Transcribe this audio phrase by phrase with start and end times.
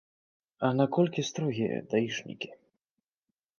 [0.69, 2.49] А наколькі строгія даішнікі?